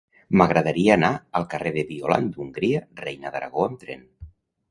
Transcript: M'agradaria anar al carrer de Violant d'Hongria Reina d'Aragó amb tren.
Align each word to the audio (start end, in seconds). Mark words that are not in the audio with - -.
M'agradaria 0.39 0.93
anar 0.95 1.11
al 1.41 1.45
carrer 1.51 1.73
de 1.75 1.83
Violant 1.91 2.25
d'Hongria 2.37 2.81
Reina 3.03 3.35
d'Aragó 3.37 3.67
amb 3.69 3.81
tren. 3.85 4.05